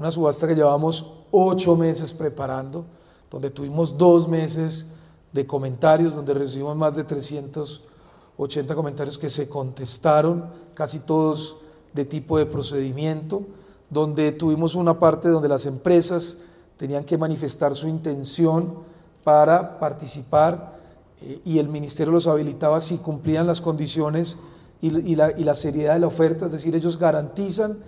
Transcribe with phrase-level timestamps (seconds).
[0.00, 2.86] una subasta que llevamos ocho meses preparando,
[3.30, 4.86] donde tuvimos dos meses
[5.30, 11.56] de comentarios, donde recibimos más de 380 comentarios que se contestaron, casi todos
[11.92, 13.42] de tipo de procedimiento,
[13.90, 16.38] donde tuvimos una parte donde las empresas
[16.78, 18.76] tenían que manifestar su intención
[19.22, 20.78] para participar
[21.20, 24.38] eh, y el ministerio los habilitaba si cumplían las condiciones
[24.80, 27.80] y, la, y la seriedad de la oferta, es decir, ellos garantizan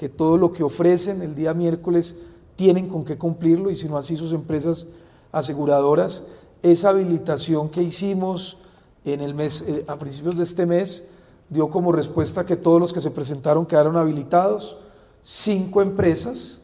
[0.00, 2.16] que todo lo que ofrecen el día miércoles
[2.56, 4.86] tienen con qué cumplirlo y si no así sus empresas
[5.30, 6.24] aseguradoras.
[6.62, 8.56] Esa habilitación que hicimos
[9.04, 11.10] en el mes, eh, a principios de este mes
[11.50, 14.78] dio como respuesta que todos los que se presentaron quedaron habilitados,
[15.20, 16.62] cinco empresas,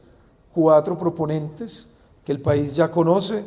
[0.55, 1.91] cuatro proponentes
[2.25, 3.45] que el país ya conoce,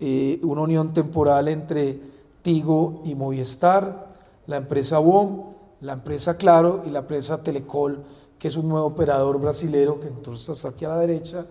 [0.00, 2.00] eh, una unión temporal entre
[2.42, 4.16] Tigo y Movistar,
[4.48, 5.44] la empresa WOM,
[5.80, 8.02] la empresa Claro y la empresa Telecol,
[8.38, 11.44] que es un nuevo operador brasilero, que entonces está aquí a la derecha,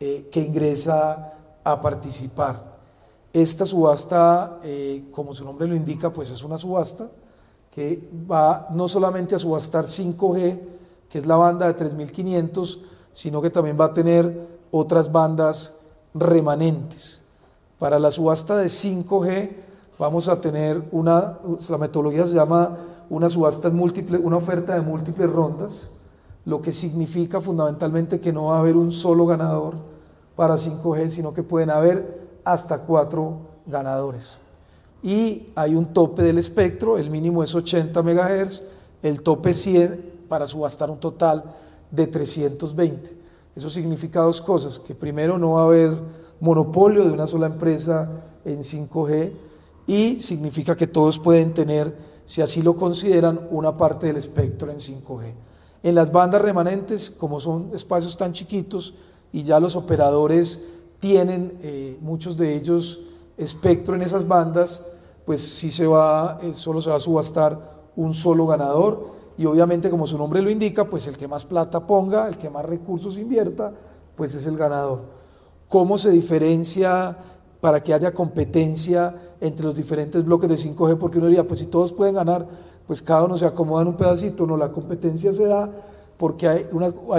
[0.00, 1.32] eh, que ingresa
[1.62, 2.74] a participar.
[3.32, 7.08] Esta subasta, eh, como su nombre lo indica, pues es una subasta
[7.70, 10.60] que va no solamente a subastar 5G,
[11.08, 12.80] que es la banda de 3500,
[13.12, 15.76] sino que también va a tener otras bandas
[16.14, 17.22] remanentes.
[17.78, 19.50] Para la subasta de 5G
[19.98, 21.38] vamos a tener una,
[21.68, 22.76] la metodología se llama
[23.10, 25.90] una subasta múltiple, una oferta de múltiples rondas,
[26.44, 29.74] lo que significa fundamentalmente que no va a haber un solo ganador
[30.36, 34.36] para 5G, sino que pueden haber hasta cuatro ganadores.
[35.02, 38.62] Y hay un tope del espectro, el mínimo es 80 MHz,
[39.02, 41.44] el tope 100 para subastar un total
[41.90, 43.16] de 320.
[43.54, 45.92] Eso significa dos cosas, que primero no va a haber
[46.40, 48.08] monopolio de una sola empresa
[48.44, 49.32] en 5G
[49.86, 51.94] y significa que todos pueden tener,
[52.26, 55.32] si así lo consideran, una parte del espectro en 5G.
[55.84, 58.94] En las bandas remanentes, como son espacios tan chiquitos
[59.32, 60.64] y ya los operadores
[60.98, 63.02] tienen, eh, muchos de ellos,
[63.36, 64.86] espectro en esas bandas,
[65.26, 69.90] pues sí se va, eh, solo se va a subastar un solo ganador y obviamente
[69.90, 73.18] como su nombre lo indica, pues el que más plata ponga, el que más recursos
[73.18, 73.70] invierta,
[74.16, 75.02] pues es el ganador.
[75.68, 77.14] ¿Cómo se diferencia
[77.60, 80.96] para que haya competencia entre los diferentes bloques de 5G?
[80.96, 82.48] Porque uno diría, pues si todos pueden ganar,
[82.86, 85.70] pues cada uno se acomoda en un pedacito, no, la competencia se da
[86.16, 86.66] porque hay,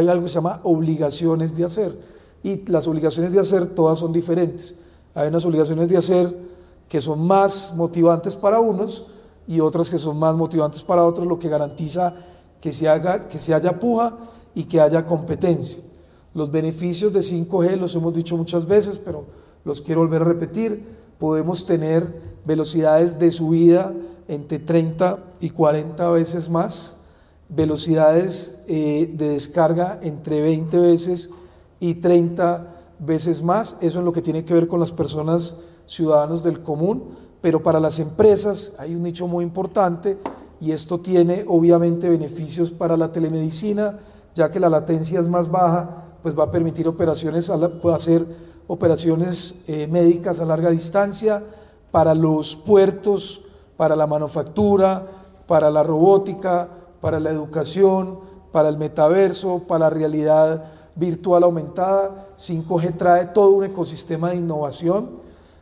[0.07, 1.99] algo que se llama obligaciones de hacer
[2.43, 4.79] y las obligaciones de hacer todas son diferentes.
[5.13, 6.35] Hay unas obligaciones de hacer
[6.87, 9.05] que son más motivantes para unos
[9.47, 12.15] y otras que son más motivantes para otros, lo que garantiza
[12.61, 14.15] que se, haga, que se haya puja
[14.53, 15.83] y que haya competencia.
[16.33, 19.25] Los beneficios de 5G los hemos dicho muchas veces, pero
[19.63, 20.85] los quiero volver a repetir.
[21.17, 23.93] Podemos tener velocidades de subida
[24.27, 26.97] entre 30 y 40 veces más,
[27.49, 31.29] velocidades eh, de descarga entre 20 veces
[31.79, 32.67] y 30
[32.99, 33.77] veces más.
[33.81, 35.55] Eso es lo que tiene que ver con las personas
[35.85, 40.17] ciudadanos del común, pero para las empresas hay un nicho muy importante
[40.59, 43.99] y esto tiene obviamente beneficios para la telemedicina,
[44.33, 48.25] ya que la latencia es más baja, pues va a permitir operaciones, hacer
[48.67, 51.43] operaciones eh, médicas a larga distancia,
[51.91, 53.44] para los puertos,
[53.77, 55.05] para la manufactura,
[55.47, 56.67] para la robótica,
[57.01, 58.19] para la educación,
[58.51, 60.63] para el metaverso, para la realidad
[60.95, 62.27] virtual aumentada.
[62.37, 65.09] 5G trae todo un ecosistema de innovación.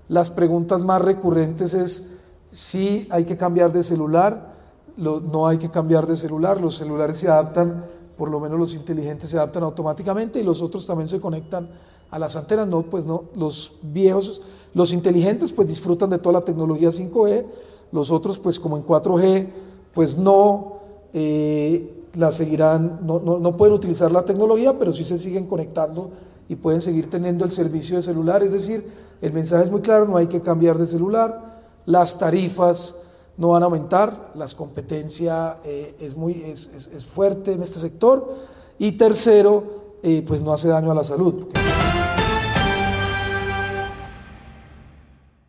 [0.07, 2.09] Las preguntas más recurrentes es
[2.51, 4.53] si hay que cambiar de celular,
[4.95, 7.85] no hay que cambiar de celular, los celulares se adaptan,
[8.16, 11.69] por lo menos los inteligentes se adaptan automáticamente y los otros también se conectan
[12.12, 14.44] a las antenas, no, pues no, los viejos,
[14.75, 17.45] los inteligentes pues disfrutan de toda la tecnología 5G,
[17.93, 19.47] los otros pues como en 4G
[19.93, 20.79] pues no
[21.13, 26.11] eh, la seguirán, no, no, pueden utilizar la tecnología, pero sí se siguen conectando
[26.47, 28.43] y pueden seguir teniendo el servicio de celular.
[28.43, 28.85] Es decir,
[29.21, 32.97] el mensaje es muy claro, no hay que cambiar de celular, las tarifas
[33.37, 38.35] no van a aumentar, la competencia eh, es, muy, es, fuerte en este sector
[38.77, 39.63] y tercero,
[40.03, 41.45] eh, pues no hace daño a la salud.